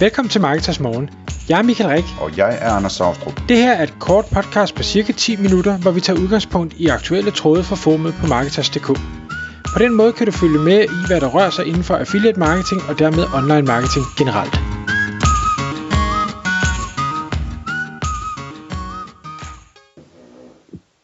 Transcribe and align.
Velkommen 0.00 0.30
til 0.30 0.40
Marketers 0.40 0.80
Morgen. 0.80 1.10
Jeg 1.48 1.58
er 1.58 1.62
Michael 1.62 1.90
Rik. 1.90 2.04
Og 2.20 2.38
jeg 2.38 2.58
er 2.60 2.70
Anders 2.70 2.92
Saustrup. 2.92 3.40
Det 3.48 3.56
her 3.56 3.72
er 3.72 3.82
et 3.82 3.94
kort 4.00 4.24
podcast 4.34 4.74
på 4.74 4.82
cirka 4.82 5.12
10 5.12 5.36
minutter, 5.36 5.78
hvor 5.78 5.90
vi 5.90 6.00
tager 6.00 6.20
udgangspunkt 6.20 6.74
i 6.74 6.86
aktuelle 6.88 7.30
tråde 7.30 7.62
fra 7.64 7.76
formet 7.76 8.14
på 8.20 8.26
Marketers.dk. 8.26 8.86
På 9.74 9.78
den 9.78 9.94
måde 9.94 10.12
kan 10.12 10.26
du 10.26 10.32
følge 10.32 10.58
med 10.58 10.80
i, 10.84 11.06
hvad 11.06 11.20
der 11.20 11.28
rører 11.28 11.50
sig 11.50 11.66
inden 11.66 11.82
for 11.82 11.94
affiliate 11.94 12.38
marketing 12.40 12.80
og 12.88 12.98
dermed 12.98 13.24
online 13.38 13.66
marketing 13.66 14.04
generelt. 14.18 14.54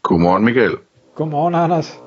Godmorgen 0.02 0.44
Michael. 0.44 0.76
Godmorgen, 1.14 1.54
Anders. 1.54 1.98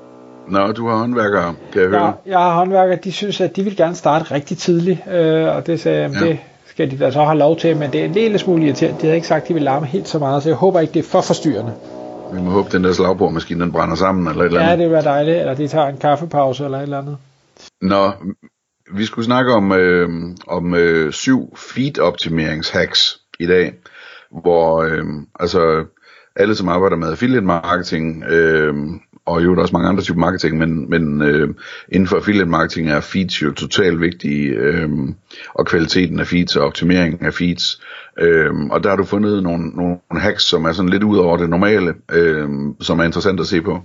Nå, 0.47 0.71
du 0.71 0.87
har 0.87 0.97
håndværkere, 0.97 1.55
kan 1.73 1.81
jeg 1.81 1.89
høre. 1.89 2.05
Ja, 2.05 2.11
jeg 2.31 2.39
har 2.39 2.55
håndværkere, 2.55 2.99
de 3.03 3.11
synes, 3.11 3.41
at 3.41 3.55
de 3.55 3.63
vil 3.63 3.77
gerne 3.77 3.95
starte 3.95 4.31
rigtig 4.31 4.57
tidligt, 4.57 4.99
øh, 5.11 5.55
og 5.55 5.67
det 5.67 5.79
sagde 5.79 6.01
jeg, 6.01 6.11
ja. 6.11 6.19
det 6.19 6.39
skal 6.75 6.91
de 6.91 6.97
da 6.97 7.11
så 7.11 7.23
have 7.23 7.37
lov 7.37 7.57
til, 7.57 7.77
men 7.77 7.91
det 7.91 8.01
er 8.01 8.05
en 8.05 8.11
lille 8.11 8.39
smule 8.39 8.65
irriterende. 8.65 8.97
De 8.97 9.01
havde 9.01 9.15
ikke 9.15 9.27
sagt, 9.27 9.41
at 9.41 9.47
de 9.47 9.53
vil 9.53 9.63
larme 9.63 9.85
helt 9.85 10.07
så 10.07 10.19
meget, 10.19 10.43
så 10.43 10.49
jeg 10.49 10.55
håber 10.55 10.79
ikke, 10.79 10.93
det 10.93 10.99
er 10.99 11.09
for 11.09 11.21
forstyrrende. 11.21 11.73
Vi 12.33 12.41
må 12.41 12.49
håbe, 12.49 12.69
den 12.71 12.83
der 12.83 12.93
slagbordmaskine, 12.93 13.63
den 13.63 13.71
brænder 13.71 13.95
sammen, 13.95 14.27
eller 14.27 14.41
et 14.41 14.45
eller 14.45 14.61
andet. 14.61 14.77
Ja, 14.77 14.83
det 14.83 14.91
være 14.91 15.03
dejligt, 15.03 15.37
eller 15.37 15.53
de 15.53 15.67
tager 15.67 15.87
en 15.87 15.97
kaffepause, 15.97 16.65
eller 16.65 16.77
et 16.77 16.83
eller 16.83 16.97
andet. 16.97 17.17
Nå, 17.81 18.11
vi 18.95 19.05
skulle 19.05 19.25
snakke 19.25 19.53
om, 19.53 19.71
øh, 19.71 20.09
om 20.47 20.73
øh, 20.73 21.11
syv 21.11 21.53
feed-optimerings-hacks 21.55 23.19
i 23.39 23.47
dag, 23.47 23.73
hvor 24.41 24.81
øh, 24.81 25.05
altså 25.39 25.85
alle, 26.35 26.55
som 26.55 26.69
arbejder 26.69 26.95
med 26.95 27.11
affiliate 27.11 27.45
marketing, 27.45 28.23
øh, 28.23 28.75
og 29.25 29.43
jo 29.43 29.51
der 29.51 29.57
er 29.57 29.61
også 29.61 29.73
mange 29.73 29.89
andre 29.89 30.03
typer 30.03 30.19
marketing, 30.19 30.57
men, 30.57 30.89
men 30.89 31.21
øh, 31.21 31.53
inden 31.89 32.07
for 32.07 32.15
affiliate 32.15 32.49
marketing 32.49 32.89
er 32.89 32.99
feeds 32.99 33.41
jo 33.41 33.51
totalt 33.51 34.01
vigtige, 34.01 34.49
øh, 34.49 34.89
og 35.53 35.65
kvaliteten 35.65 36.19
af 36.19 36.27
feeds 36.27 36.55
og 36.55 36.65
optimeringen 36.65 37.25
af 37.25 37.33
feeds. 37.33 37.81
Øh, 38.19 38.53
og 38.71 38.83
der 38.83 38.89
har 38.89 38.97
du 38.97 39.03
fundet 39.03 39.43
nogle, 39.43 39.67
nogle 39.67 39.97
hacks, 40.11 40.43
som 40.43 40.65
er 40.65 40.71
sådan 40.71 40.89
lidt 40.89 41.03
ud 41.03 41.17
over 41.17 41.37
det 41.37 41.49
normale, 41.49 41.93
øh, 42.11 42.49
som 42.81 42.99
er 42.99 43.03
interessant 43.03 43.39
at 43.39 43.47
se 43.47 43.61
på. 43.61 43.81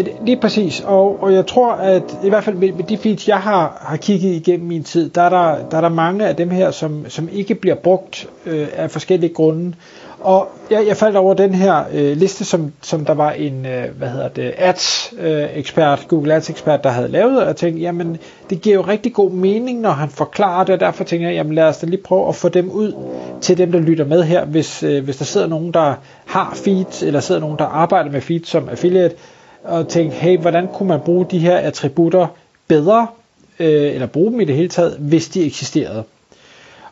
Øh, 0.00 0.26
lige 0.26 0.40
præcis, 0.40 0.80
og, 0.86 1.22
og 1.22 1.34
jeg 1.34 1.46
tror, 1.46 1.72
at 1.72 2.02
i 2.24 2.28
hvert 2.28 2.44
fald 2.44 2.56
med, 2.56 2.72
med 2.72 2.84
de 2.84 2.98
feeds, 2.98 3.28
jeg 3.28 3.38
har, 3.38 3.82
har 3.86 3.96
kigget 3.96 4.30
igennem 4.34 4.68
min 4.68 4.84
tid, 4.84 5.10
der 5.10 5.22
er 5.22 5.28
der, 5.28 5.68
der 5.70 5.76
er 5.76 5.80
der 5.80 5.88
mange 5.88 6.26
af 6.26 6.36
dem 6.36 6.50
her, 6.50 6.70
som, 6.70 7.04
som 7.08 7.28
ikke 7.32 7.54
bliver 7.54 7.76
brugt 7.76 8.28
øh, 8.46 8.68
af 8.76 8.90
forskellige 8.90 9.34
grunde. 9.34 9.74
Og 10.20 10.48
jeg, 10.70 10.86
jeg 10.86 10.96
faldt 10.96 11.16
over 11.16 11.34
den 11.34 11.54
her 11.54 11.84
øh, 11.92 12.16
liste, 12.16 12.44
som, 12.44 12.72
som 12.82 13.04
der 13.04 13.14
var 13.14 13.30
en, 13.30 13.66
øh, 13.66 13.84
hvad 13.98 14.08
hedder 14.08 14.28
det, 14.28 14.52
ads-ekspert, 14.56 16.00
øh, 16.02 16.08
Google 16.08 16.34
Ads-ekspert, 16.34 16.84
der 16.84 16.90
havde 16.90 17.08
lavet, 17.08 17.40
og 17.40 17.46
jeg 17.46 17.56
tænkte, 17.56 17.82
jamen, 17.82 18.18
det 18.50 18.60
giver 18.60 18.74
jo 18.74 18.82
rigtig 18.82 19.12
god 19.12 19.30
mening, 19.30 19.80
når 19.80 19.90
han 19.90 20.08
forklarer 20.08 20.64
det, 20.64 20.74
og 20.74 20.80
derfor 20.80 21.04
tænker 21.04 21.26
jeg, 21.26 21.34
jamen 21.34 21.54
lad 21.54 21.64
os 21.64 21.78
da 21.78 21.86
lige 21.86 22.02
prøve 22.02 22.28
at 22.28 22.34
få 22.34 22.48
dem 22.48 22.70
ud 22.70 22.92
til 23.40 23.58
dem, 23.58 23.72
der 23.72 23.78
lytter 23.78 24.04
med 24.04 24.22
her, 24.22 24.44
hvis, 24.44 24.82
øh, 24.82 25.04
hvis 25.04 25.16
der 25.16 25.24
sidder 25.24 25.46
nogen, 25.46 25.72
der 25.72 25.94
har 26.26 26.52
feeds, 26.54 27.02
eller 27.02 27.20
sidder 27.20 27.40
nogen, 27.40 27.58
der 27.58 27.64
arbejder 27.64 28.10
med 28.10 28.20
feeds 28.20 28.48
som 28.48 28.68
affiliate, 28.68 29.14
og 29.64 29.88
tænke, 29.88 30.16
hey, 30.16 30.38
hvordan 30.38 30.68
kunne 30.74 30.88
man 30.88 31.00
bruge 31.00 31.26
de 31.30 31.38
her 31.38 31.56
attributter 31.56 32.26
bedre, 32.68 33.06
øh, 33.58 33.94
eller 33.94 34.06
bruge 34.06 34.32
dem 34.32 34.40
i 34.40 34.44
det 34.44 34.54
hele 34.56 34.68
taget, 34.68 34.96
hvis 34.98 35.28
de 35.28 35.44
eksisterede. 35.46 36.04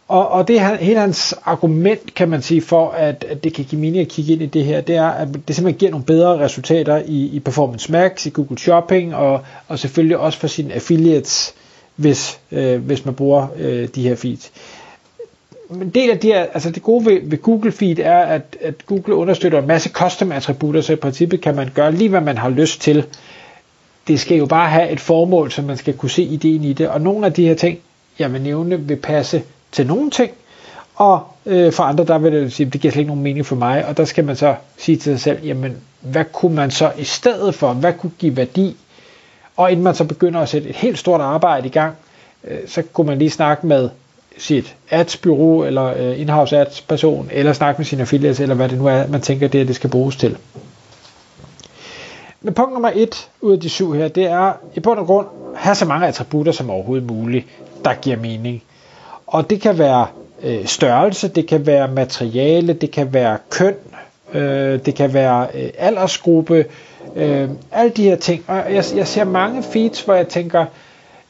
Og, 0.08 0.28
og 0.28 0.48
det 0.48 0.60
er 0.60 0.74
hele 0.74 1.00
hans 1.00 1.34
argument, 1.44 2.14
kan 2.14 2.28
man 2.28 2.42
sige, 2.42 2.62
for 2.62 2.90
at, 2.90 3.24
at 3.28 3.44
det 3.44 3.54
kan 3.54 3.64
give 3.64 3.80
mening 3.80 4.00
at 4.00 4.08
kigge 4.08 4.32
ind 4.32 4.42
i 4.42 4.46
det 4.46 4.64
her, 4.64 4.80
det 4.80 4.96
er, 4.96 5.08
at 5.08 5.28
det 5.48 5.56
simpelthen 5.56 5.78
giver 5.78 5.90
nogle 5.90 6.06
bedre 6.06 6.38
resultater 6.38 7.02
i, 7.06 7.26
i 7.26 7.40
Performance 7.40 7.92
Max, 7.92 8.26
i 8.26 8.30
Google 8.30 8.58
Shopping, 8.58 9.14
og, 9.14 9.40
og 9.68 9.78
selvfølgelig 9.78 10.18
også 10.18 10.38
for 10.38 10.46
sine 10.46 10.74
affiliates, 10.74 11.54
hvis, 11.96 12.40
øh, 12.52 12.80
hvis 12.84 13.04
man 13.04 13.14
bruger 13.14 13.46
øh, 13.56 13.88
de 13.94 14.08
her 14.08 14.16
feeds. 14.16 14.52
Men 15.70 15.90
del 15.90 16.10
af 16.10 16.18
det, 16.18 16.34
her, 16.34 16.46
altså 16.54 16.70
det 16.70 16.82
gode 16.82 17.04
ved, 17.06 17.20
ved 17.22 17.42
Google 17.42 17.72
Feed 17.72 17.98
er, 17.98 18.18
at, 18.18 18.56
at 18.60 18.74
Google 18.86 19.14
understøtter 19.14 19.58
en 19.58 19.66
masse 19.66 19.90
custom 19.90 20.32
attributter, 20.32 20.80
så 20.80 20.92
i 20.92 20.96
princippet 20.96 21.40
kan 21.40 21.56
man 21.56 21.70
gøre 21.74 21.92
lige, 21.92 22.08
hvad 22.08 22.20
man 22.20 22.38
har 22.38 22.48
lyst 22.48 22.80
til. 22.80 23.04
Det 24.08 24.20
skal 24.20 24.38
jo 24.38 24.46
bare 24.46 24.68
have 24.70 24.90
et 24.90 25.00
formål, 25.00 25.50
så 25.50 25.62
man 25.62 25.76
skal 25.76 25.96
kunne 25.96 26.10
se 26.10 26.22
ideen 26.22 26.64
i 26.64 26.72
det, 26.72 26.88
og 26.88 27.00
nogle 27.00 27.26
af 27.26 27.32
de 27.32 27.46
her 27.48 27.54
ting, 27.54 27.78
jeg 28.18 28.32
vil 28.32 28.42
nævne, 28.42 28.80
vil 28.80 28.96
passe 28.96 29.42
til 29.72 29.86
nogle 29.86 30.10
ting, 30.10 30.30
og 30.94 31.22
øh, 31.46 31.72
for 31.72 31.82
andre, 31.82 32.04
der 32.04 32.18
vil 32.18 32.32
det 32.32 32.52
sige, 32.52 32.70
det 32.70 32.80
giver 32.80 32.92
slet 32.92 33.00
ikke 33.00 33.08
nogen 33.08 33.22
mening 33.22 33.46
for 33.46 33.56
mig, 33.56 33.86
og 33.86 33.96
der 33.96 34.04
skal 34.04 34.24
man 34.24 34.36
så 34.36 34.54
sige 34.76 34.96
til 34.96 35.12
sig 35.12 35.20
selv, 35.20 35.46
jamen, 35.46 35.76
hvad 36.00 36.24
kunne 36.32 36.54
man 36.56 36.70
så 36.70 36.92
i 36.98 37.04
stedet 37.04 37.54
for, 37.54 37.72
hvad 37.72 37.92
kunne 37.92 38.12
give 38.18 38.36
værdi, 38.36 38.76
og 39.56 39.70
inden 39.70 39.84
man 39.84 39.94
så 39.94 40.04
begynder 40.04 40.40
at 40.40 40.48
sætte 40.48 40.68
et 40.68 40.76
helt 40.76 40.98
stort 40.98 41.20
arbejde 41.20 41.66
i 41.66 41.70
gang, 41.70 41.94
øh, 42.44 42.58
så 42.66 42.82
kunne 42.82 43.06
man 43.06 43.18
lige 43.18 43.30
snakke 43.30 43.66
med 43.66 43.88
sit 44.38 44.76
ads-bureau, 44.90 45.64
eller 45.64 45.84
øh, 45.84 46.20
in-house 46.20 46.56
ads-person, 46.56 47.28
eller 47.32 47.52
snakke 47.52 47.78
med 47.78 47.86
sine 47.86 48.02
affiliates, 48.02 48.40
eller 48.40 48.54
hvad 48.54 48.68
det 48.68 48.78
nu 48.78 48.86
er, 48.86 49.06
man 49.06 49.20
tænker, 49.20 49.48
det, 49.48 49.68
det 49.68 49.76
skal 49.76 49.90
bruges 49.90 50.16
til. 50.16 50.36
Men 52.40 52.54
punkt 52.54 52.72
nummer 52.72 52.90
et 52.94 53.28
ud 53.40 53.52
af 53.52 53.60
de 53.60 53.68
syv 53.68 53.92
her, 53.92 54.08
det 54.08 54.24
er 54.24 54.52
i 54.74 54.80
bund 54.80 54.98
og 54.98 55.06
grund, 55.06 55.26
have 55.56 55.74
så 55.74 55.84
mange 55.84 56.06
attributter 56.06 56.52
som 56.52 56.70
overhovedet 56.70 57.06
muligt, 57.06 57.46
der 57.84 57.94
giver 57.94 58.16
mening. 58.16 58.62
Og 59.26 59.50
det 59.50 59.60
kan 59.60 59.78
være 59.78 60.06
øh, 60.42 60.66
størrelse, 60.66 61.28
det 61.28 61.46
kan 61.46 61.66
være 61.66 61.88
materiale, 61.88 62.72
det 62.72 62.90
kan 62.90 63.12
være 63.12 63.38
køn, 63.50 63.74
øh, 64.34 64.78
det 64.86 64.94
kan 64.94 65.14
være 65.14 65.46
øh, 65.54 65.70
aldersgruppe, 65.78 66.64
øh, 67.16 67.48
alle 67.72 67.90
de 67.90 68.02
her 68.02 68.16
ting. 68.16 68.44
Og 68.46 68.56
jeg, 68.56 68.84
jeg 68.96 69.06
ser 69.06 69.24
mange 69.24 69.62
feeds, 69.62 70.00
hvor 70.00 70.14
jeg 70.14 70.28
tænker, 70.28 70.64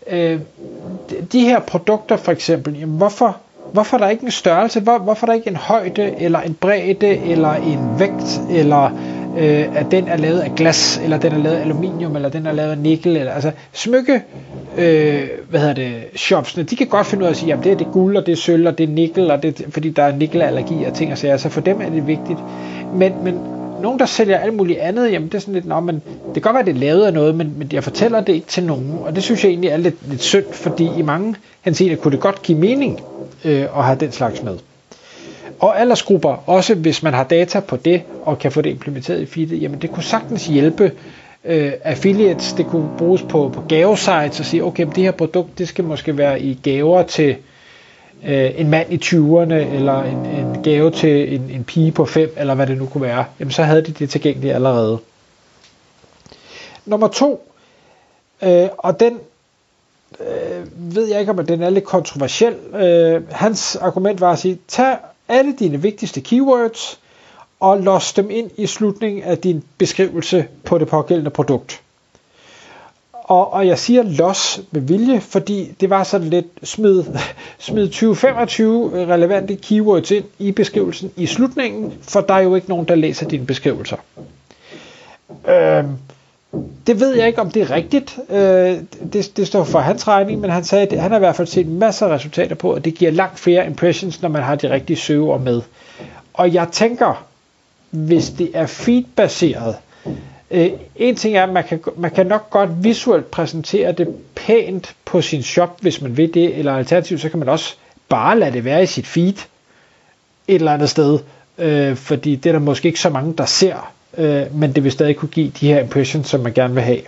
øh, 0.07 0.41
de 1.33 1.41
her 1.41 1.61
produkter 1.61 2.17
for 2.17 2.33
eksempel, 2.33 2.79
jamen 2.79 2.97
hvorfor, 2.97 3.37
hvorfor 3.73 3.97
er 3.97 4.01
der 4.01 4.09
ikke 4.09 4.25
en 4.25 4.31
størrelse? 4.31 4.81
Hvor, 4.81 4.99
hvorfor 4.99 5.27
er 5.27 5.31
der 5.31 5.35
ikke 5.35 5.51
en 5.51 5.57
højde, 5.57 6.15
eller 6.21 6.41
en 6.41 6.55
bredde, 6.55 7.19
eller 7.19 7.55
en 7.55 7.99
vægt, 7.99 8.41
eller 8.51 8.91
øh, 9.35 9.65
at 9.73 9.91
den 9.91 10.09
er 10.09 10.17
lavet 10.17 10.41
af 10.41 10.55
glas, 10.55 10.99
eller 11.03 11.19
den 11.19 11.33
er 11.33 11.39
lavet 11.39 11.57
af 11.57 11.61
aluminium, 11.61 12.17
eller 12.17 12.29
den 12.29 12.47
er 12.47 12.53
lavet 12.53 12.71
af 12.71 12.79
nikkel, 12.79 13.17
eller 13.17 13.33
altså 13.33 13.53
smykke, 13.73 14.23
øh, 14.77 15.29
hvad 15.51 15.61
hedder 15.61 15.75
det, 15.75 15.95
shopsene, 16.17 16.65
de 16.65 16.77
kan 16.77 16.87
godt 16.87 17.07
finde 17.07 17.23
ud 17.23 17.27
af 17.27 17.31
at 17.31 17.37
sige, 17.37 17.49
jamen 17.49 17.65
det 17.65 17.73
er 17.73 17.77
det 17.77 17.91
guld, 17.91 18.17
og 18.17 18.27
det 18.27 18.33
er 18.33 18.37
sølv, 18.37 18.67
og 18.67 18.79
det 18.79 18.89
er 18.89 18.93
nikkel, 18.93 19.31
og 19.31 19.43
det, 19.43 19.67
fordi 19.71 19.91
der 19.91 20.03
er 20.03 20.17
nikkelallergi 20.17 20.85
og 20.85 20.95
ting 20.95 21.13
og 21.13 21.19
sager, 21.19 21.37
så 21.37 21.49
for 21.49 21.61
dem 21.61 21.81
er 21.81 21.91
det 21.91 22.07
vigtigt. 22.07 22.45
Men, 22.91 23.25
men 23.25 23.43
nogen, 23.83 23.99
der 23.99 24.06
sælger 24.06 24.39
alt 24.39 24.55
muligt 24.55 24.78
andet, 24.78 25.12
jamen 25.12 25.28
det 25.28 25.34
er 25.34 25.39
sådan 25.39 25.55
lidt, 25.55 25.66
nå, 25.66 25.81
men 25.81 25.94
det 26.27 26.33
kan 26.34 26.43
godt 26.43 26.55
være, 26.55 26.65
det 26.65 26.75
er 26.75 26.81
lavet 26.81 27.06
af 27.06 27.12
noget, 27.12 27.34
men, 27.34 27.55
men 27.56 27.69
jeg 27.72 27.84
fortæller 27.84 28.21
det 28.21 28.33
ikke 28.33 28.47
til 28.47 28.65
nogen, 28.65 28.99
og 29.00 29.15
det 29.15 29.22
synes 29.22 29.44
jeg 29.44 29.50
egentlig 29.50 29.71
er 29.71 29.77
lidt, 29.77 30.09
lidt 30.09 30.22
synd, 30.22 30.44
fordi 30.53 30.91
i 30.99 31.03
mange 31.03 31.34
henseender 31.61 31.97
kunne 31.97 32.12
det 32.12 32.21
godt 32.21 32.43
give 32.43 32.59
mening 32.59 33.00
øh, 33.44 33.61
at 33.61 33.84
have 33.84 33.99
den 34.00 34.12
slags 34.12 34.43
med. 34.43 34.59
Og 35.61 35.81
aldersgrupper, 35.81 36.43
også 36.47 36.75
hvis 36.75 37.03
man 37.03 37.15
har 37.15 37.25
data 37.25 37.61
på 37.61 37.77
det, 37.77 38.03
og 38.25 38.39
kan 38.39 38.53
få 38.53 38.62
det 38.62 38.71
implementeret 38.71 39.21
i 39.21 39.27
feedet, 39.27 39.62
jamen 39.62 39.83
det 39.83 39.91
kunne 39.91 40.03
sagtens 40.03 40.47
hjælpe 40.47 40.93
øh, 41.45 41.72
affiliates, 41.84 42.53
det 42.53 42.66
kunne 42.66 42.89
bruges 42.99 43.22
på, 43.22 43.50
på 43.55 43.60
gavesites 43.69 44.41
og 44.41 44.47
sige, 44.47 44.65
okay, 44.65 44.87
det 44.87 45.05
her 45.05 45.10
produkt, 45.10 45.59
det 45.59 45.69
skal 45.69 45.84
måske 45.84 46.16
være 46.16 46.41
i 46.41 46.59
gaver 46.62 47.03
til 47.03 47.37
øh, 48.25 48.61
en 48.61 48.71
mand 48.71 48.93
i 48.93 48.97
20'erne, 48.97 49.75
eller 49.75 50.03
en, 50.03 50.27
en 50.27 50.62
gave 50.62 50.91
til 50.91 51.34
en, 51.34 51.51
en 51.51 51.65
pige 51.65 51.93
på 51.93 52.05
5, 52.05 52.34
eller 52.37 52.55
hvad 52.55 52.67
det 52.67 52.79
nu 52.79 52.87
kunne 52.87 53.03
være, 53.03 53.25
jamen 53.41 53.53
så 53.53 53.62
havde 53.62 53.83
de 53.83 53.93
det 53.93 54.11
tilgængeligt 54.11 54.55
allerede. 54.55 54.99
Nummer 56.87 57.09
to, 57.09 57.53
øh, 58.43 58.69
og 58.78 59.01
den 59.01 59.19
øh, 60.21 60.95
ved 60.95 61.09
jeg 61.09 61.21
ikke, 61.21 61.33
om 61.33 61.47
den 61.47 61.62
er 61.62 61.71
lidt 61.71 61.84
kontroversiel. 61.84 62.55
Øh, 62.75 63.23
hans 63.31 63.77
argument 63.77 64.21
var 64.21 64.33
at 64.33 64.39
sige, 64.39 64.59
tag 64.69 64.97
alle 65.28 65.55
dine 65.59 65.83
vigtigste 65.83 66.21
keywords 66.21 67.01
og 67.61 67.78
los 67.78 68.12
dem 68.12 68.31
ind 68.31 68.51
i 68.57 68.67
slutningen 68.67 69.23
af 69.23 69.39
din 69.39 69.65
beskrivelse 69.78 70.47
på 70.65 70.78
det 70.78 70.89
pågældende 70.89 71.31
produkt. 71.31 71.83
Og, 73.28 73.53
og 73.53 73.66
jeg 73.66 73.78
siger 73.78 74.03
los 74.03 74.61
med 74.71 74.81
vilje, 74.81 75.21
fordi 75.21 75.75
det 75.81 75.91
var 75.91 76.05
sådan 76.05 76.28
lidt 76.28 76.47
smid, 76.62 77.05
smid 77.59 77.89
20-25 77.89 78.03
relevante 79.13 79.57
keywords 79.57 80.10
ind 80.10 80.25
i 80.39 80.53
beskrivelsen 80.53 81.10
i 81.16 81.27
slutningen, 81.27 81.92
for 82.03 82.21
der 82.21 82.34
er 82.34 82.41
jo 82.41 82.54
ikke 82.54 82.69
nogen, 82.69 82.89
der 82.89 82.95
læser 82.95 83.28
dine 83.28 83.47
beskrivelser. 83.47 83.97
Øhm, 85.48 85.97
det 86.86 87.01
ved 87.01 87.15
jeg 87.15 87.27
ikke, 87.27 87.41
om 87.41 87.51
det 87.51 87.63
er 87.63 87.71
rigtigt. 87.71 88.19
Øh, 88.30 88.78
det, 89.13 89.36
det 89.36 89.47
står 89.47 89.65
for 89.65 89.78
hans 89.78 90.09
regning, 90.09 90.41
men 90.41 90.51
han 90.51 90.65
sagde, 90.65 90.86
at 90.86 91.01
han 91.01 91.10
har 91.10 91.19
i 91.19 91.21
hvert 91.21 91.36
fald 91.36 91.48
set 91.48 91.66
masser 91.66 92.07
af 92.07 92.15
resultater 92.15 92.54
på, 92.54 92.72
at 92.72 92.84
det 92.84 92.95
giver 92.95 93.10
langt 93.10 93.39
flere 93.39 93.66
impressions, 93.66 94.22
når 94.22 94.28
man 94.28 94.42
har 94.42 94.54
de 94.54 94.71
rigtige 94.71 94.97
søgeord 94.97 95.41
med. 95.41 95.63
Og 96.34 96.54
jeg 96.54 96.69
tænker, 96.72 97.25
hvis 97.91 98.30
det 98.30 98.51
er 98.54 98.66
feedbaseret, 98.66 99.77
øh, 100.50 100.71
en 100.97 101.16
ting 101.16 101.36
er, 101.36 101.42
at 101.42 101.53
man 101.53 101.65
kan, 101.65 101.80
man 101.97 102.10
kan 102.10 102.27
nok 102.27 102.50
godt 102.50 102.84
visuelt 102.84 103.30
præsentere 103.30 103.92
det 103.92 104.09
pænt 104.34 104.95
på 105.04 105.21
sin 105.21 105.42
shop, 105.42 105.80
hvis 105.80 106.03
man 106.03 106.16
vil 106.16 106.34
det, 106.34 106.59
eller 106.59 106.72
alternativt, 106.72 107.21
så 107.21 107.28
kan 107.28 107.39
man 107.39 107.48
også 107.48 107.74
bare 108.09 108.39
lade 108.39 108.53
det 108.53 108.65
være 108.65 108.83
i 108.83 108.86
sit 108.86 109.06
feed 109.06 109.34
et 110.48 110.54
eller 110.54 110.72
andet 110.72 110.91
sted, 110.91 111.18
øh, 111.59 111.97
fordi 111.97 112.36
det 112.36 112.48
er 112.48 112.53
der 112.53 112.59
måske 112.59 112.89
ikke 112.89 113.00
så 113.00 113.10
mange, 113.10 113.34
der 113.39 113.45
ser 113.45 113.92
øh, 114.18 114.54
men 114.54 114.74
det 114.74 114.84
vil 114.84 114.92
stadig 114.92 115.16
kunne 115.16 115.28
give 115.28 115.53
de 115.60 115.66
her 115.68 115.80
impressions, 115.80 116.28
som 116.28 116.41
man 116.41 116.53
gerne 116.53 116.74
vil 116.74 116.83
have. 116.83 117.01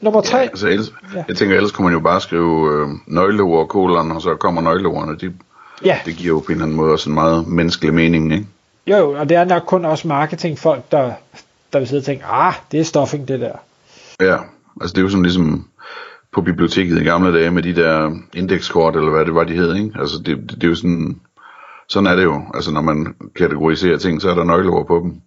Nummer 0.00 0.20
tre. 0.20 0.38
Ja, 0.38 0.42
altså, 0.42 0.68
ellers, 0.68 0.92
ja. 1.14 1.24
Jeg 1.28 1.36
tænker, 1.36 1.56
ellers 1.56 1.72
kunne 1.72 1.84
man 1.84 1.92
jo 1.92 2.00
bare 2.00 2.20
skrive 2.20 2.82
øh, 2.82 2.88
nøgleord, 3.06 3.68
kolon, 3.68 4.12
og 4.12 4.22
så 4.22 4.34
kommer 4.34 4.62
nøgleordene. 4.62 5.18
De, 5.18 5.32
ja. 5.84 5.98
Det 6.04 6.16
giver 6.16 6.34
jo 6.34 6.38
på 6.38 6.46
en 6.46 6.52
eller 6.52 6.64
anden 6.64 6.76
måde 6.76 6.92
også 6.92 7.10
en 7.10 7.14
meget 7.14 7.48
menneskelig 7.48 7.94
mening, 7.94 8.32
ikke? 8.32 8.46
Jo, 8.86 8.96
jo, 8.96 9.12
og 9.12 9.28
det 9.28 9.36
er 9.36 9.44
nok 9.44 9.62
kun 9.66 9.84
også 9.84 10.08
marketingfolk, 10.08 10.92
der, 10.92 11.12
der 11.72 11.78
vil 11.78 11.88
sidde 11.88 12.00
og 12.00 12.04
tænke, 12.04 12.24
ah, 12.24 12.54
det 12.72 12.80
er 12.80 12.84
stuffing, 12.84 13.28
det 13.28 13.40
der. 13.40 13.56
Ja, 14.20 14.36
altså 14.80 14.94
det 14.94 14.98
er 14.98 15.02
jo 15.02 15.08
sådan 15.08 15.22
ligesom 15.22 15.68
på 16.32 16.40
biblioteket 16.40 17.00
i 17.00 17.04
gamle 17.04 17.38
dage 17.38 17.50
med 17.50 17.62
de 17.62 17.74
der 17.74 18.10
indekskort, 18.34 18.96
eller 18.96 19.10
hvad 19.10 19.24
det 19.24 19.34
var, 19.34 19.44
de 19.44 19.52
hed, 19.52 19.74
ikke? 19.74 19.90
Altså 19.98 20.18
det, 20.18 20.36
det, 20.36 20.50
det 20.50 20.64
er 20.64 20.68
jo 20.68 20.74
sådan, 20.74 21.20
sådan 21.88 22.06
er 22.06 22.16
det 22.16 22.24
jo. 22.24 22.42
Altså 22.54 22.70
når 22.70 22.80
man 22.80 23.14
kategoriserer 23.36 23.98
ting, 23.98 24.22
så 24.22 24.30
er 24.30 24.34
der 24.34 24.44
nøgleord 24.44 24.86
på 24.86 25.00
dem. 25.02 25.20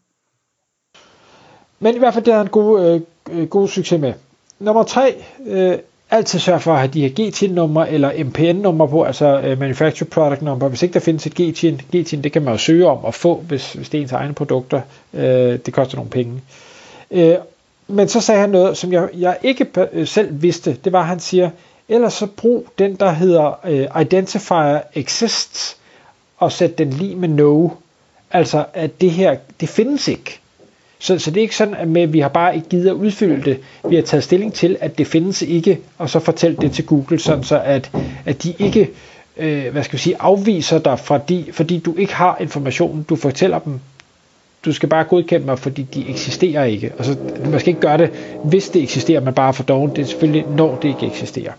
Men 1.79 1.95
i 1.95 1.99
hvert 1.99 2.13
fald, 2.13 2.25
det 2.25 2.33
er 2.33 2.41
en 2.41 2.49
god, 2.49 3.01
øh, 3.31 3.47
god 3.47 3.67
succes 3.67 4.01
med. 4.01 4.13
Nummer 4.59 4.83
tre, 4.83 5.23
øh, 5.47 5.77
altid 6.11 6.39
sørge 6.39 6.59
for 6.59 6.73
at 6.73 6.79
have 6.79 6.91
de 6.91 7.01
her 7.01 7.09
GTIN-nummer 7.09 7.85
eller 7.85 8.23
MPN-nummer 8.23 8.87
på, 8.87 9.03
altså 9.03 9.39
øh, 9.39 9.51
uh, 9.51 9.59
Manufacturer 9.59 10.09
Product 10.09 10.41
Number. 10.41 10.67
Hvis 10.67 10.83
ikke 10.83 10.93
der 10.93 10.99
findes 10.99 11.25
et 11.25 11.33
GTIN, 11.33 11.81
GTIN 11.95 12.21
det 12.23 12.31
kan 12.31 12.41
man 12.41 12.53
jo 12.53 12.57
søge 12.57 12.87
om 12.87 13.05
at 13.05 13.13
få, 13.13 13.35
hvis, 13.35 13.73
hvis 13.73 13.89
det 13.89 13.97
er 13.97 14.01
ens 14.01 14.11
egne 14.11 14.33
produkter. 14.33 14.81
Øh, 15.13 15.59
det 15.65 15.73
koster 15.73 15.95
nogle 15.95 16.09
penge. 16.09 16.41
Øh, 17.11 17.35
men 17.87 18.07
så 18.07 18.21
sagde 18.21 18.41
han 18.41 18.49
noget, 18.49 18.77
som 18.77 18.93
jeg, 18.93 19.09
jeg 19.13 19.37
ikke 19.43 19.67
øh, 19.93 20.07
selv 20.07 20.41
vidste. 20.41 20.77
Det 20.83 20.93
var, 20.93 20.99
at 20.99 21.07
han 21.07 21.19
siger, 21.19 21.49
ellers 21.89 22.13
så 22.13 22.25
brug 22.25 22.67
den, 22.79 22.95
der 22.95 23.11
hedder 23.11 23.59
øh, 23.65 24.01
Identifier 24.01 24.81
Exists, 24.95 25.77
og 26.37 26.51
sæt 26.51 26.77
den 26.77 26.89
lige 26.89 27.15
med 27.15 27.29
no. 27.29 27.69
Altså, 28.31 28.65
at 28.73 29.01
det 29.01 29.11
her, 29.11 29.35
det 29.59 29.69
findes 29.69 30.07
ikke. 30.07 30.39
Så, 30.99 31.19
så 31.19 31.31
det 31.31 31.37
er 31.37 31.41
ikke 31.41 31.55
sådan, 31.55 31.73
at 31.73 31.87
med, 31.87 32.07
vi 32.07 32.19
har 32.19 32.29
bare 32.29 32.55
ikke 32.55 32.69
givet 32.69 32.87
at 32.87 32.93
udfylde 32.93 33.43
det. 33.45 33.59
Vi 33.89 33.95
har 33.95 34.01
taget 34.01 34.23
stilling 34.23 34.53
til, 34.53 34.77
at 34.79 34.97
det 34.97 35.07
findes 35.07 35.41
ikke, 35.41 35.79
og 35.97 36.09
så 36.09 36.19
fortalt 36.19 36.61
det 36.61 36.71
til 36.71 36.85
Google, 36.85 37.19
sådan 37.19 37.43
så 37.43 37.61
at, 37.65 37.91
at 38.25 38.43
de 38.43 38.53
ikke 38.59 38.89
øh, 39.39 39.71
hvad 39.71 39.83
skal 39.83 39.93
vi 39.93 40.01
sige, 40.01 40.15
afviser 40.19 40.79
dig, 40.79 40.99
fordi, 40.99 41.51
fordi 41.51 41.77
du 41.79 41.95
ikke 41.95 42.15
har 42.15 42.37
informationen. 42.39 43.03
Du 43.03 43.15
fortæller 43.15 43.59
dem, 43.59 43.79
du 44.65 44.73
skal 44.73 44.89
bare 44.89 45.03
godkende 45.03 45.45
mig, 45.45 45.59
fordi 45.59 45.81
de 45.83 46.09
eksisterer 46.09 46.63
ikke. 46.63 46.91
Og 46.97 47.05
så, 47.05 47.17
man 47.45 47.59
skal 47.59 47.69
ikke 47.69 47.81
gøre 47.81 47.97
det, 47.97 48.09
hvis 48.43 48.69
det 48.69 48.83
eksisterer, 48.83 49.21
men 49.21 49.33
bare 49.33 49.53
for 49.53 49.63
doven. 49.63 49.89
Det 49.95 49.99
er 50.01 50.05
selvfølgelig, 50.05 50.45
når 50.57 50.75
det 50.81 50.87
ikke 50.87 51.05
eksisterer. 51.05 51.51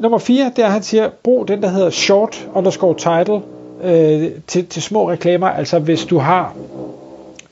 Nummer 0.00 0.18
4, 0.18 0.52
det 0.56 0.62
er, 0.62 0.66
at 0.66 0.72
han 0.72 0.82
siger, 0.82 1.08
brug 1.22 1.48
den, 1.48 1.62
der 1.62 1.68
hedder 1.68 1.90
short 1.90 2.48
underscore 2.54 2.94
title 2.94 3.40
øh, 3.82 4.30
til, 4.46 4.66
til 4.66 4.82
små 4.82 5.10
reklamer. 5.10 5.48
Altså 5.48 5.78
hvis 5.78 6.04
du 6.04 6.18
har 6.18 6.54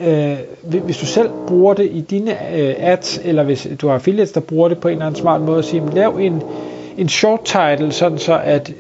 øh, 0.05 0.37
hvis 0.85 0.99
du 0.99 1.07
selv 1.07 1.31
bruger 1.47 1.75
det 1.75 1.85
i 1.93 2.01
dine 2.01 2.31
øh, 2.31 2.75
ads, 2.79 3.21
eller 3.25 3.43
hvis 3.43 3.69
du 3.81 3.89
har 3.89 3.95
affiliates, 3.95 4.33
der 4.33 4.41
bruger 4.41 4.69
det 4.69 4.79
på 4.79 4.89
en 4.89 4.93
eller 4.93 5.07
anden 5.07 5.21
smart 5.21 5.41
måde, 5.41 5.59
at 5.59 5.65
sige, 5.65 5.83
lav 5.95 6.17
en, 6.21 6.43
en 6.99 7.09
short 7.09 7.41
title, 7.45 7.93
sådan 7.93 8.19
så 8.19 8.41
at 8.45 8.73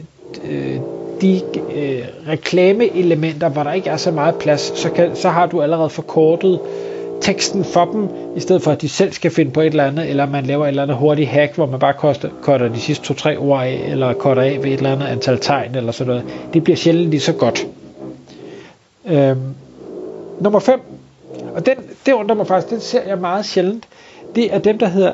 øh, 0.50 0.76
de 1.20 1.40
øh, 1.74 2.04
reklameelementer, 2.28 3.48
hvor 3.48 3.62
der 3.62 3.72
ikke 3.72 3.90
er 3.90 3.96
så 3.96 4.10
meget 4.10 4.34
plads, 4.34 4.78
så, 4.78 4.90
kan, 4.90 5.16
så 5.16 5.28
har 5.28 5.46
du 5.46 5.62
allerede 5.62 5.90
forkortet 5.90 6.60
teksten 7.20 7.64
for 7.64 7.84
dem, 7.84 8.08
i 8.36 8.40
stedet 8.40 8.62
for 8.62 8.70
at 8.70 8.82
de 8.82 8.88
selv 8.88 9.12
skal 9.12 9.30
finde 9.30 9.50
på 9.50 9.60
et 9.60 9.66
eller 9.66 9.84
andet, 9.84 10.10
eller 10.10 10.26
man 10.26 10.46
laver 10.46 10.64
et 10.64 10.68
eller 10.68 10.82
andet 10.82 10.96
hurtigt 10.96 11.28
hack, 11.28 11.54
hvor 11.54 11.66
man 11.66 11.78
bare 11.80 11.92
koster, 11.92 12.28
cutter 12.42 12.68
de 12.68 12.80
sidste 12.80 13.04
to-tre 13.04 13.36
ord 13.38 13.62
af, 13.62 13.84
eller 13.88 14.14
cutter 14.14 14.42
af 14.42 14.58
ved 14.62 14.70
et 14.70 14.76
eller 14.76 14.92
andet 14.92 15.06
antal 15.06 15.38
tegn, 15.38 15.74
eller 15.74 15.92
sådan 15.92 16.08
noget. 16.08 16.24
Det 16.54 16.64
bliver 16.64 16.76
sjældent 16.76 17.10
lige 17.10 17.20
så 17.20 17.32
godt. 17.32 17.66
Øhm, 19.06 19.54
nummer 20.40 20.58
5, 20.58 20.80
og 21.54 21.66
den, 21.66 21.76
det 22.06 22.12
undrer 22.12 22.36
mig 22.36 22.46
faktisk, 22.46 22.70
den 22.70 22.80
ser 22.80 23.02
jeg 23.06 23.18
meget 23.18 23.46
sjældent. 23.46 23.88
Det 24.34 24.54
er 24.54 24.58
dem, 24.58 24.78
der 24.78 24.86
hedder 24.86 25.12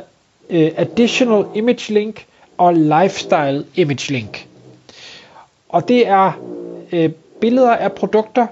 uh, 0.51 0.57
Additional 0.77 1.45
Image 1.55 1.93
Link 1.93 2.27
og 2.59 2.75
Lifestyle 2.75 3.65
Image 3.75 4.13
Link. 4.13 4.47
Og 5.69 5.89
det 5.89 6.09
er 6.09 6.33
uh, 6.93 7.11
billeder 7.41 7.73
af 7.73 7.93
produkter 7.93 8.47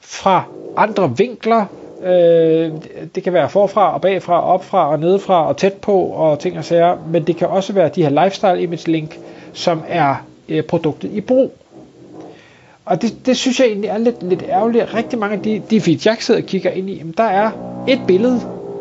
fra 0.00 0.44
andre 0.76 1.16
vinkler. 1.16 1.64
Uh, 1.98 2.08
det 3.14 3.22
kan 3.24 3.32
være 3.32 3.50
forfra 3.50 3.94
og 3.94 4.00
bagfra, 4.00 4.46
opfra 4.46 4.90
og 4.90 4.98
nedefra 4.98 5.48
og 5.48 5.56
tæt 5.56 5.72
på 5.72 6.00
og 6.02 6.38
ting 6.38 6.58
og 6.58 6.64
sager. 6.64 6.96
Men 7.08 7.26
det 7.26 7.36
kan 7.36 7.48
også 7.48 7.72
være 7.72 7.88
de 7.88 8.02
her 8.02 8.24
Lifestyle 8.24 8.62
Image 8.62 8.90
Link, 8.90 9.18
som 9.52 9.82
er 9.88 10.14
uh, 10.48 10.60
produktet 10.60 11.10
i 11.12 11.20
brug. 11.20 11.52
Og 12.84 13.02
det, 13.02 13.26
det 13.26 13.36
synes 13.36 13.60
jeg 13.60 13.66
egentlig 13.66 13.88
er 13.88 13.98
lidt, 13.98 14.22
lidt 14.22 14.44
ærgerligt. 14.48 14.94
Rigtig 14.94 15.18
mange 15.18 15.36
af 15.36 15.42
de, 15.42 15.62
de 15.70 15.80
feeds, 15.80 16.06
jeg 16.06 16.16
sidder 16.20 16.40
og 16.40 16.46
kigger 16.46 16.70
ind 16.70 16.90
i, 16.90 16.94
jamen, 16.94 17.14
der 17.16 17.24
er 17.24 17.50
et 17.88 18.00
billede, 18.06 18.40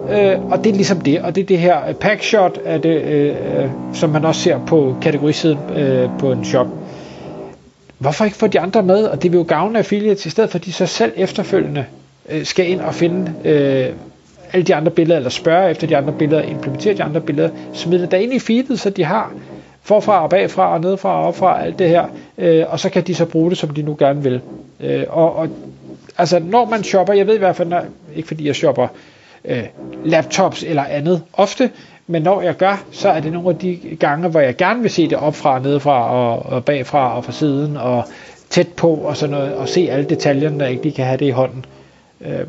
øh, 0.09 0.51
og 0.51 0.63
det 0.63 0.69
er 0.69 0.73
ligesom 0.73 1.01
det. 1.01 1.21
Og 1.21 1.35
det 1.35 1.41
er 1.41 1.45
det 1.45 1.57
her 1.57 1.87
øh, 1.87 1.93
packshot, 1.93 2.59
af 2.65 2.81
det, 2.81 3.01
øh, 3.01 3.27
øh, 3.63 3.69
som 3.93 4.09
man 4.09 4.25
også 4.25 4.41
ser 4.41 4.59
på 4.67 4.95
kategorisiden 5.01 5.57
øh, 5.75 6.09
på 6.19 6.31
en 6.31 6.45
shop. 6.45 6.67
Hvorfor 7.97 8.25
ikke 8.25 8.37
få 8.37 8.47
de 8.47 8.59
andre 8.59 8.83
med? 8.83 9.03
Og 9.03 9.23
det 9.23 9.31
vil 9.31 9.37
jo 9.37 9.45
gavne 9.47 9.79
affiliates, 9.79 10.25
i 10.25 10.29
stedet 10.29 10.49
for 10.49 10.59
at 10.59 10.65
de 10.65 10.73
så 10.73 10.85
selv 10.85 11.11
efterfølgende 11.15 11.85
øh, 12.29 12.45
skal 12.45 12.69
ind 12.69 12.81
og 12.81 12.95
finde 12.95 13.33
øh, 13.45 13.85
alle 14.53 14.63
de 14.63 14.75
andre 14.75 14.91
billeder, 14.91 15.17
eller 15.17 15.29
spørge 15.29 15.71
efter 15.71 15.87
de 15.87 15.97
andre 15.97 16.13
billeder, 16.13 16.41
implementere 16.41 16.93
de 16.93 17.03
andre 17.03 17.21
billeder, 17.21 17.49
smide 17.73 18.07
det 18.11 18.21
ind 18.21 18.33
i 18.33 18.39
feedet, 18.39 18.79
så 18.79 18.89
de 18.89 19.03
har 19.03 19.33
forfra 19.83 20.23
og 20.23 20.29
bagfra 20.29 20.73
og 20.73 20.81
nedfra 20.81 21.21
og 21.21 21.27
opfra, 21.27 21.63
alt 21.63 21.79
det 21.79 21.89
her, 21.89 22.05
øh, 22.37 22.65
og 22.67 22.79
så 22.79 22.89
kan 22.89 23.03
de 23.03 23.15
så 23.15 23.25
bruge 23.25 23.49
det, 23.49 23.57
som 23.57 23.69
de 23.69 23.81
nu 23.81 23.95
gerne 23.99 24.23
vil. 24.23 24.41
Øh, 24.79 25.03
og, 25.09 25.35
og 25.35 25.47
altså, 26.17 26.39
når 26.39 26.65
man 26.65 26.83
shopper, 26.83 27.13
jeg 27.13 27.27
ved 27.27 27.35
i 27.35 27.39
hvert 27.39 27.55
fald, 27.55 27.67
når, 27.69 27.81
ikke 28.15 28.27
fordi 28.27 28.47
jeg 28.47 28.55
shopper 28.55 28.87
øh, 29.45 29.63
laptops 30.05 30.63
eller 30.63 30.83
andet 30.83 31.23
ofte, 31.33 31.71
men 32.07 32.21
når 32.21 32.41
jeg 32.41 32.55
gør, 32.57 32.83
så 32.91 33.09
er 33.09 33.19
det 33.19 33.33
nogle 33.33 33.49
af 33.49 33.55
de 33.55 33.79
gange, 33.99 34.29
hvor 34.29 34.39
jeg 34.39 34.55
gerne 34.55 34.81
vil 34.81 34.91
se 34.91 35.09
det 35.09 35.17
opfra, 35.17 35.59
nedefra 35.59 36.11
og, 36.11 36.45
og 36.45 36.65
bagfra 36.65 37.17
og 37.17 37.25
fra 37.25 37.31
siden 37.31 37.77
og 37.77 38.03
tæt 38.49 38.67
på 38.67 38.93
og 38.93 39.17
sådan 39.17 39.35
noget, 39.35 39.53
og 39.53 39.69
se 39.69 39.87
alle 39.91 40.05
detaljerne, 40.05 40.59
der 40.59 40.67
ikke 40.67 40.83
lige 40.83 40.95
kan 40.95 41.05
have 41.05 41.17
det 41.17 41.25
i 41.25 41.29
hånden. 41.29 41.65
Øh, 42.21 42.45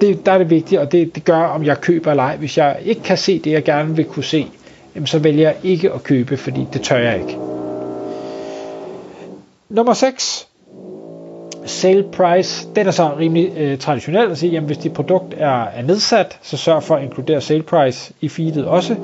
det, 0.00 0.26
der 0.26 0.32
er 0.32 0.38
det 0.38 0.50
vigtigt, 0.50 0.80
og 0.80 0.92
det, 0.92 1.14
det 1.14 1.24
gør, 1.24 1.42
om 1.42 1.64
jeg 1.64 1.80
køber 1.80 2.10
eller 2.10 2.22
ej. 2.22 2.36
Hvis 2.36 2.58
jeg 2.58 2.76
ikke 2.84 3.02
kan 3.02 3.16
se 3.16 3.38
det, 3.38 3.50
jeg 3.50 3.64
gerne 3.64 3.96
vil 3.96 4.04
kunne 4.04 4.24
se, 4.24 4.46
jamen 4.94 5.06
så 5.06 5.18
vælger 5.18 5.42
jeg 5.42 5.56
ikke 5.62 5.92
at 5.92 6.02
købe, 6.02 6.36
fordi 6.36 6.66
det 6.72 6.82
tør 6.82 6.98
jeg 6.98 7.20
ikke. 7.20 7.38
Nummer 9.68 9.92
6. 9.92 10.48
Sale 11.66 12.02
price. 12.12 12.68
Den 12.76 12.86
er 12.86 12.90
så 12.90 13.10
rimelig 13.18 13.52
øh, 13.56 13.78
traditionel 13.78 14.30
at 14.30 14.38
sige, 14.38 14.52
jamen 14.52 14.66
hvis 14.66 14.78
dit 14.78 14.92
produkt 14.92 15.34
er, 15.36 15.64
er 15.64 15.82
nedsat, 15.82 16.38
så 16.42 16.56
sørg 16.56 16.82
for 16.82 16.96
at 16.96 17.02
inkludere 17.02 17.40
sale 17.40 17.62
price 17.62 18.12
i 18.20 18.28
feedet 18.28 18.64
også. 18.64 18.96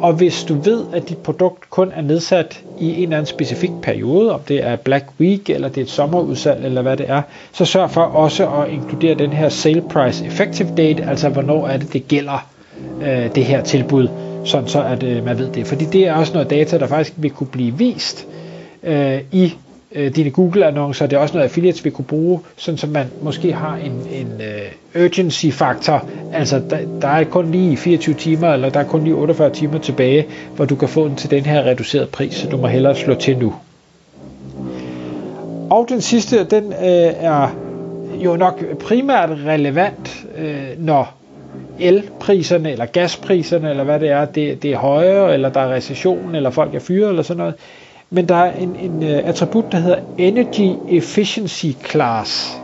Og 0.00 0.12
hvis 0.12 0.44
du 0.44 0.54
ved, 0.54 0.84
at 0.92 1.08
dit 1.08 1.18
produkt 1.18 1.70
kun 1.70 1.92
er 1.96 2.02
nedsat 2.02 2.62
i 2.80 2.96
en 2.96 3.02
eller 3.02 3.16
anden 3.16 3.26
specifik 3.26 3.70
periode, 3.82 4.34
om 4.34 4.40
det 4.48 4.64
er 4.64 4.76
Black 4.76 5.04
Week, 5.20 5.50
eller 5.50 5.68
det 5.68 5.78
er 5.78 5.82
et 5.84 5.90
sommerudsalg, 5.90 6.64
eller 6.64 6.82
hvad 6.82 6.96
det 6.96 7.10
er, 7.10 7.22
så 7.52 7.64
sørg 7.64 7.90
for 7.90 8.00
også 8.00 8.48
at 8.48 8.70
inkludere 8.70 9.14
den 9.14 9.32
her 9.32 9.48
sale 9.48 9.82
price 9.90 10.26
effective 10.26 10.68
date, 10.76 11.04
altså 11.04 11.28
hvornår 11.28 11.66
er 11.68 11.76
det, 11.76 11.92
det 11.92 12.08
gælder 12.08 12.46
øh, 13.02 13.34
det 13.34 13.44
her 13.44 13.62
tilbud 13.62 14.08
sådan 14.44 14.68
så 14.68 14.82
at 14.82 15.02
øh, 15.02 15.24
man 15.24 15.38
ved 15.38 15.48
det. 15.48 15.66
Fordi 15.66 15.84
det 15.84 16.06
er 16.06 16.14
også 16.14 16.32
noget 16.32 16.50
data, 16.50 16.78
der 16.78 16.86
faktisk 16.86 17.12
vil 17.16 17.30
kunne 17.30 17.46
blive 17.46 17.78
vist 17.78 18.26
øh, 18.82 19.20
i 19.32 19.54
øh, 19.94 20.16
dine 20.16 20.30
Google-annoncer. 20.30 21.06
Det 21.06 21.16
er 21.16 21.20
også 21.20 21.34
noget, 21.34 21.48
affiliates 21.48 21.84
vil 21.84 21.92
kunne 21.92 22.04
bruge, 22.04 22.40
sådan 22.56 22.78
så 22.78 22.86
man 22.86 23.06
måske 23.22 23.52
har 23.52 23.76
en, 23.76 23.92
en 24.12 24.40
øh, 24.40 25.04
urgency-faktor. 25.04 26.08
Altså, 26.32 26.62
der, 26.70 26.78
der 27.00 27.08
er 27.08 27.24
kun 27.24 27.50
lige 27.50 27.76
24 27.76 28.14
timer, 28.14 28.52
eller 28.52 28.70
der 28.70 28.80
er 28.80 28.84
kun 28.84 29.04
lige 29.04 29.14
48 29.14 29.50
timer 29.50 29.78
tilbage, 29.78 30.26
hvor 30.56 30.64
du 30.64 30.76
kan 30.76 30.88
få 30.88 31.08
den 31.08 31.16
til 31.16 31.30
den 31.30 31.46
her 31.46 31.62
reducerede 31.62 32.06
pris, 32.06 32.34
så 32.34 32.48
du 32.48 32.56
må 32.56 32.66
hellere 32.66 32.96
slå 32.96 33.14
til 33.14 33.38
nu. 33.38 33.54
Og 35.70 35.86
den 35.88 36.00
sidste, 36.00 36.44
den 36.44 36.64
øh, 36.72 37.12
er 37.20 37.56
jo 38.24 38.36
nok 38.36 38.78
primært 38.78 39.30
relevant, 39.30 40.24
øh, 40.38 40.68
når 40.78 41.21
elpriserne 41.80 42.72
eller 42.72 42.86
gaspriserne, 42.86 43.70
eller 43.70 43.84
hvad 43.84 44.00
det 44.00 44.10
er, 44.10 44.24
det, 44.24 44.62
det 44.62 44.72
er 44.72 44.78
højere, 44.78 45.34
eller 45.34 45.48
der 45.48 45.60
er 45.60 45.74
recession, 45.74 46.34
eller 46.34 46.50
folk 46.50 46.74
er 46.74 46.80
fyret, 46.80 47.08
eller 47.08 47.22
sådan 47.22 47.38
noget. 47.38 47.54
Men 48.10 48.28
der 48.28 48.34
er 48.34 48.52
en, 48.52 48.76
en 48.76 49.02
uh, 49.02 49.28
attribut, 49.28 49.72
der 49.72 49.78
hedder 49.78 49.98
Energy 50.18 50.76
Efficiency 50.90 51.66
Class, 51.90 52.58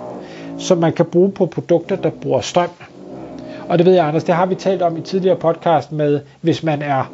som 0.59 0.79
man 0.79 0.93
kan 0.93 1.05
bruge 1.05 1.31
på 1.31 1.47
produkter, 1.47 1.97
der 1.97 2.11
bruger 2.11 2.41
strøm. 2.41 2.71
Og 3.69 3.79
det 3.79 3.87
ved 3.87 3.95
jeg, 3.95 4.07
Anders, 4.07 4.25
det 4.25 4.35
har 4.35 4.47
vi 4.47 4.55
talt 4.55 4.83
om 4.83 4.97
i 4.97 5.01
tidligere 5.01 5.37
podcast 5.37 5.93
med, 5.93 6.21
hvis 6.41 6.63
man 6.63 6.83
er 6.83 7.13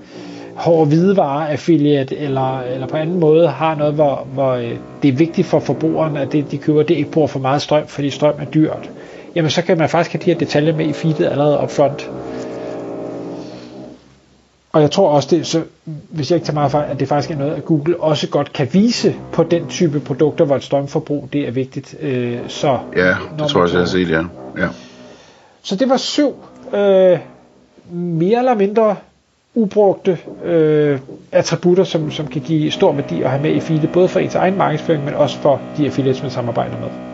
hård 0.54 0.86
hvidevare 0.88 1.50
affiliate 1.50 2.16
eller, 2.16 2.60
eller 2.60 2.86
på 2.86 2.96
anden 2.96 3.20
måde 3.20 3.48
har 3.48 3.74
noget, 3.74 3.94
hvor, 3.94 4.26
hvor 4.34 4.52
øh, 4.52 4.70
det 5.02 5.08
er 5.08 5.12
vigtigt 5.12 5.46
for 5.46 5.58
forbrugeren, 5.58 6.16
at 6.16 6.32
det, 6.32 6.50
de 6.50 6.58
køber, 6.58 6.82
det 6.82 6.94
ikke 6.94 7.10
bruger 7.10 7.28
for 7.28 7.38
meget 7.38 7.62
strøm, 7.62 7.86
fordi 7.86 8.10
strøm 8.10 8.34
er 8.40 8.44
dyrt 8.44 8.90
jamen 9.34 9.50
så 9.50 9.62
kan 9.62 9.78
man 9.78 9.88
faktisk 9.88 10.12
have 10.12 10.20
de 10.20 10.30
her 10.30 10.38
detaljer 10.38 10.76
med 10.76 10.86
i 10.86 10.92
feedet 10.92 11.26
allerede 11.26 11.60
up 11.62 11.70
front. 11.70 12.10
Og 14.72 14.82
jeg 14.82 14.90
tror 14.90 15.08
også, 15.08 15.28
det, 15.36 15.46
så, 15.46 15.62
hvis 15.84 16.30
jeg 16.30 16.36
ikke 16.36 16.46
tager 16.46 16.54
meget 16.54 16.70
fejl, 16.70 16.90
at 16.90 17.00
det 17.00 17.08
faktisk 17.08 17.30
er 17.30 17.36
noget, 17.36 17.54
at 17.54 17.64
Google 17.64 18.00
også 18.00 18.28
godt 18.28 18.52
kan 18.52 18.68
vise 18.72 19.14
på 19.32 19.42
den 19.42 19.68
type 19.68 20.00
produkter, 20.00 20.44
hvor 20.44 20.56
et 20.56 20.62
strømforbrug 20.62 21.28
det 21.32 21.48
er 21.48 21.50
vigtigt. 21.50 21.94
Øh, 22.00 22.38
så 22.48 22.78
ja, 22.96 23.14
det 23.38 23.48
tror 23.48 23.60
jeg 23.60 23.62
også, 23.62 23.76
jeg 23.76 23.82
har 23.82 23.86
set, 23.86 24.10
ja. 24.10 24.22
ja. 24.58 24.68
Så 25.62 25.76
det 25.76 25.88
var 25.88 25.96
syv 25.96 26.34
øh, 26.74 27.18
mere 27.92 28.38
eller 28.38 28.54
mindre 28.54 28.96
ubrugte 29.54 30.18
øh, 30.44 30.98
attributter, 31.32 31.84
som, 31.84 32.10
som 32.10 32.26
kan 32.26 32.42
give 32.42 32.70
stor 32.70 32.92
værdi 32.92 33.22
at 33.22 33.30
have 33.30 33.42
med 33.42 33.54
i 33.54 33.60
feedet, 33.60 33.92
både 33.92 34.08
for 34.08 34.20
ens 34.20 34.34
egen 34.34 34.56
markedsføring, 34.56 35.04
men 35.04 35.14
også 35.14 35.38
for 35.38 35.60
de 35.76 35.86
affiliates, 35.86 36.22
man 36.22 36.30
samarbejder 36.30 36.80
med. 36.80 37.13